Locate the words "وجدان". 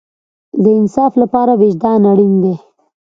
1.61-2.01